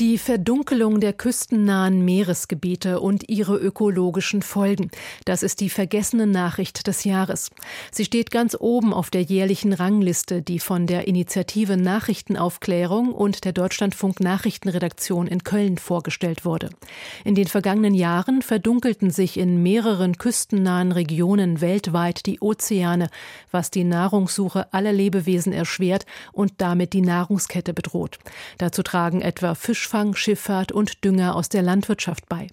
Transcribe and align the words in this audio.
die 0.00 0.18
Verdunkelung 0.18 0.98
der 0.98 1.12
küstennahen 1.12 2.04
Meeresgebiete 2.04 2.98
und 2.98 3.28
ihre 3.28 3.56
ökologischen 3.56 4.42
Folgen. 4.42 4.90
Das 5.24 5.42
ist 5.44 5.60
die 5.60 5.70
vergessene 5.70 6.26
Nachricht 6.26 6.86
des 6.88 7.04
Jahres. 7.04 7.50
Sie 7.92 8.04
steht 8.04 8.32
ganz 8.32 8.56
oben 8.58 8.92
auf 8.92 9.10
der 9.10 9.22
jährlichen 9.22 9.72
Rangliste, 9.72 10.42
die 10.42 10.58
von 10.58 10.86
der 10.86 11.06
Initiative 11.06 11.76
Nachrichtenaufklärung 11.76 13.12
und 13.12 13.44
der 13.44 13.52
Deutschlandfunk 13.52 14.18
Nachrichtenredaktion 14.18 15.28
in 15.28 15.44
Köln 15.44 15.78
vorgestellt 15.78 16.44
wurde. 16.44 16.70
In 17.24 17.36
den 17.36 17.46
vergangenen 17.46 17.94
Jahren 17.94 18.42
verdunkelten 18.42 19.10
sich 19.10 19.38
in 19.38 19.62
mehreren 19.62 20.18
küstennahen 20.18 20.90
Regionen 20.90 21.60
weltweit 21.60 22.26
die 22.26 22.40
Ozeane, 22.40 23.10
was 23.52 23.70
die 23.70 23.84
Nahrungssuche 23.84 24.72
aller 24.72 24.92
Lebewesen 24.92 25.52
erschwert 25.52 26.04
und 26.32 26.54
damit 26.58 26.92
die 26.92 27.00
Nahrungskette 27.00 27.72
bedroht. 27.72 28.18
Dazu 28.58 28.82
tragen 28.82 29.20
etwa 29.20 29.54
Fisch 29.54 29.83
Fischfang, 29.84 30.16
Schifffahrt 30.16 30.72
und 30.72 31.04
Dünger 31.04 31.36
aus 31.36 31.50
der 31.50 31.60
Landwirtschaft 31.60 32.26
bei. 32.26 32.46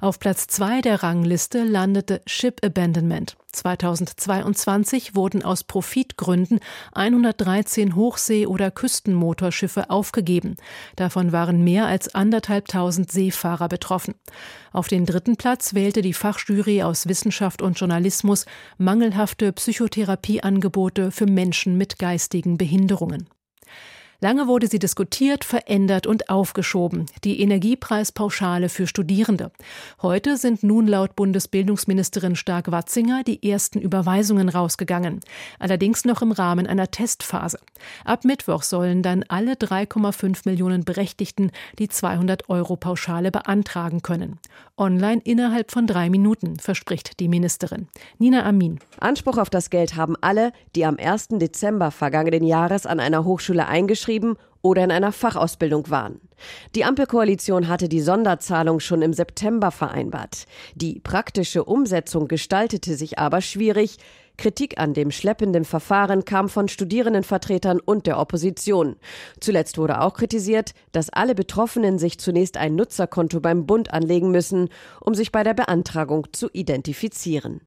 Auf 0.00 0.18
Platz 0.18 0.46
zwei 0.46 0.80
der 0.80 1.02
Rangliste 1.02 1.64
landete 1.64 2.22
Ship 2.26 2.58
Abandonment. 2.64 3.36
2022 3.52 5.14
wurden 5.14 5.42
aus 5.42 5.64
Profitgründen 5.64 6.60
113 6.94 7.94
Hochsee- 7.94 8.46
oder 8.46 8.70
Küstenmotorschiffe 8.70 9.90
aufgegeben. 9.90 10.56
Davon 10.96 11.30
waren 11.30 11.62
mehr 11.62 11.84
als 11.88 12.14
anderthalbtausend 12.14 13.12
Seefahrer 13.12 13.68
betroffen. 13.68 14.14
Auf 14.72 14.88
den 14.88 15.04
dritten 15.04 15.36
Platz 15.36 15.74
wählte 15.74 16.00
die 16.00 16.14
Fachjury 16.14 16.84
aus 16.84 17.06
Wissenschaft 17.06 17.60
und 17.60 17.78
Journalismus 17.78 18.46
mangelhafte 18.78 19.52
Psychotherapieangebote 19.52 21.10
für 21.10 21.26
Menschen 21.26 21.76
mit 21.76 21.98
geistigen 21.98 22.56
Behinderungen. 22.56 23.28
Lange 24.22 24.46
wurde 24.46 24.68
sie 24.68 24.78
diskutiert, 24.78 25.42
verändert 25.42 26.06
und 26.06 26.30
aufgeschoben. 26.30 27.06
Die 27.24 27.40
Energiepreispauschale 27.40 28.68
für 28.68 28.86
Studierende. 28.86 29.50
Heute 30.00 30.36
sind 30.36 30.62
nun 30.62 30.86
laut 30.86 31.16
Bundesbildungsministerin 31.16 32.36
Stark-Watzinger 32.36 33.24
die 33.24 33.50
ersten 33.50 33.80
Überweisungen 33.80 34.48
rausgegangen. 34.48 35.18
Allerdings 35.58 36.04
noch 36.04 36.22
im 36.22 36.30
Rahmen 36.30 36.68
einer 36.68 36.88
Testphase. 36.88 37.58
Ab 38.04 38.24
Mittwoch 38.24 38.62
sollen 38.62 39.02
dann 39.02 39.24
alle 39.26 39.54
3,5 39.54 40.42
Millionen 40.44 40.84
Berechtigten 40.84 41.50
die 41.80 41.88
200 41.88 42.48
Euro 42.48 42.76
Pauschale 42.76 43.32
beantragen 43.32 44.02
können. 44.02 44.38
Online 44.76 45.20
innerhalb 45.24 45.72
von 45.72 45.88
drei 45.88 46.10
Minuten, 46.10 46.60
verspricht 46.60 47.18
die 47.18 47.28
Ministerin. 47.28 47.88
Nina 48.18 48.44
Amin. 48.44 48.78
Anspruch 49.00 49.38
auf 49.38 49.50
das 49.50 49.68
Geld 49.68 49.96
haben 49.96 50.14
alle, 50.20 50.52
die 50.76 50.86
am 50.86 50.96
1. 50.96 51.26
Dezember 51.32 51.90
vergangenen 51.90 52.44
Jahres 52.44 52.86
an 52.86 53.00
einer 53.00 53.24
Hochschule 53.24 53.66
eingeschrieben 53.66 54.11
geschrieben 54.12 54.36
oder 54.60 54.84
in 54.84 54.92
einer 54.92 55.12
Fachausbildung 55.12 55.90
waren. 55.90 56.20
Die 56.74 56.84
Ampelkoalition 56.84 57.68
hatte 57.68 57.88
die 57.88 58.00
Sonderzahlung 58.00 58.78
schon 58.78 59.02
im 59.02 59.12
September 59.12 59.70
vereinbart. 59.70 60.44
Die 60.74 61.00
praktische 61.00 61.64
Umsetzung 61.64 62.28
gestaltete 62.28 62.96
sich 62.96 63.18
aber 63.18 63.40
schwierig. 63.40 63.96
Kritik 64.38 64.78
an 64.78 64.94
dem 64.94 65.10
schleppenden 65.10 65.64
Verfahren 65.64 66.24
kam 66.24 66.48
von 66.48 66.68
Studierendenvertretern 66.68 67.80
und 67.80 68.06
der 68.06 68.18
Opposition. 68.18 68.96
Zuletzt 69.40 69.78
wurde 69.78 70.00
auch 70.00 70.14
kritisiert, 70.14 70.72
dass 70.92 71.10
alle 71.10 71.34
Betroffenen 71.34 71.98
sich 71.98 72.18
zunächst 72.18 72.56
ein 72.56 72.76
Nutzerkonto 72.76 73.40
beim 73.40 73.66
Bund 73.66 73.92
anlegen 73.92 74.30
müssen, 74.30 74.68
um 75.00 75.14
sich 75.14 75.32
bei 75.32 75.42
der 75.42 75.54
Beantragung 75.54 76.28
zu 76.32 76.48
identifizieren. 76.52 77.60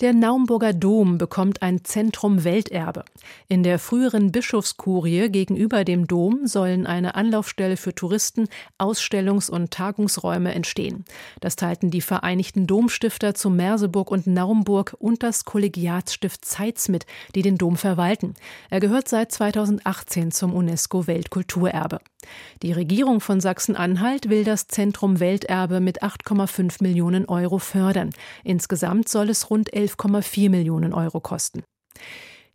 Der 0.00 0.14
Naumburger 0.14 0.72
Dom 0.72 1.18
bekommt 1.18 1.60
ein 1.60 1.84
Zentrum 1.84 2.44
Welterbe. 2.44 3.04
In 3.48 3.62
der 3.62 3.78
früheren 3.78 4.32
Bischofskurie 4.32 5.28
gegenüber 5.28 5.84
dem 5.84 6.06
Dom 6.06 6.46
sollen 6.46 6.86
eine 6.86 7.14
Anlaufstelle 7.14 7.76
für 7.76 7.94
Touristen, 7.94 8.48
Ausstellungs- 8.78 9.50
und 9.50 9.70
Tagungsräume 9.70 10.54
entstehen. 10.54 11.04
Das 11.40 11.56
teilten 11.56 11.90
die 11.90 12.00
Vereinigten 12.00 12.66
Domstifter 12.66 13.34
zu 13.34 13.50
Merseburg 13.50 14.10
und 14.10 14.26
Naumburg 14.26 14.96
und 14.98 15.22
das 15.22 15.44
Kollegiatsstift 15.44 16.44
Zeitz 16.44 16.88
mit, 16.88 17.04
die 17.34 17.42
den 17.42 17.58
Dom 17.58 17.76
verwalten. 17.76 18.34
Er 18.70 18.80
gehört 18.80 19.08
seit 19.08 19.32
2018 19.32 20.30
zum 20.30 20.54
UNESCO-Weltkulturerbe. 20.54 22.00
Die 22.62 22.72
Regierung 22.72 23.20
von 23.20 23.40
Sachsen-Anhalt 23.40 24.28
will 24.28 24.44
das 24.44 24.66
Zentrum 24.66 25.20
Welterbe 25.20 25.80
mit 25.80 26.02
8,5 26.02 26.82
Millionen 26.82 27.26
Euro 27.26 27.58
fördern. 27.58 28.10
Insgesamt 28.44 29.08
soll 29.08 29.30
es 29.30 29.49
rund 29.50 29.72
11,4 29.72 30.48
Millionen 30.48 30.94
Euro 30.94 31.20
kosten. 31.20 31.62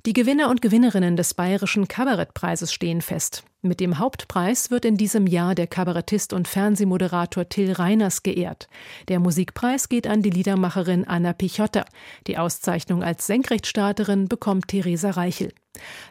Die 0.05 0.13
Gewinner 0.13 0.49
und 0.49 0.61
Gewinnerinnen 0.61 1.17
des 1.17 1.33
Bayerischen 1.33 1.87
Kabarettpreises 1.87 2.71
stehen 2.71 3.01
fest. 3.01 3.43
Mit 3.65 3.79
dem 3.79 3.97
Hauptpreis 3.97 4.69
wird 4.69 4.85
in 4.85 4.95
diesem 4.95 5.25
Jahr 5.25 5.55
der 5.55 5.65
Kabarettist 5.65 6.33
und 6.33 6.47
Fernsehmoderator 6.47 7.49
Till 7.49 7.71
Reiners 7.71 8.21
geehrt. 8.21 8.67
Der 9.07 9.19
Musikpreis 9.19 9.89
geht 9.89 10.05
an 10.05 10.21
die 10.21 10.29
Liedermacherin 10.29 11.03
Anna 11.07 11.33
Pichotta. 11.33 11.83
Die 12.27 12.37
Auszeichnung 12.37 13.01
als 13.01 13.25
Senkrechtstarterin 13.25 14.27
bekommt 14.27 14.67
Theresa 14.67 15.09
Reichel. 15.09 15.51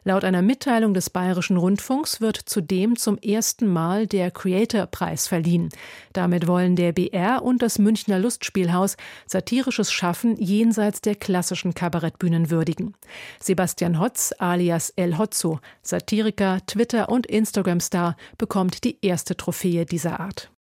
Laut 0.05 0.25
einer 0.25 0.43
Mitteilung 0.43 0.95
des 0.95 1.11
Bayerischen 1.11 1.57
Rundfunks 1.57 2.21
wird 2.21 2.37
zudem 2.37 2.97
zum 2.97 3.19
ersten 3.19 3.67
Mal 3.67 4.07
der 4.07 4.31
Creator-Preis 4.31 5.29
verliehen. 5.29 5.71
Damit 6.13 6.47
wollen 6.47 6.77
der 6.77 6.93
BR 6.93 7.43
und 7.43 7.63
das 7.63 7.79
Münchner 7.79 8.19
Lustspielhaus 8.19 8.97
satirisches 9.27 9.93
Schaffen 9.93 10.37
jenseits 10.37 11.01
der 11.01 11.15
klassischen 11.15 11.75
Kabarettbühnen 11.75 12.51
würdigen. 12.51 12.95
Sebastian 13.41 14.01
Hotz 14.01 14.33
alias 14.39 14.91
El 14.97 15.19
Hotzo, 15.19 15.61
Satiriker, 15.83 16.59
Twitter 16.67 17.09
und 17.09 17.27
Instagram-Star, 17.45 18.17
bekommt 18.39 18.85
die 18.85 18.99
erste 19.03 19.37
Trophäe 19.37 19.85
dieser 19.85 20.19
Art. 20.19 20.54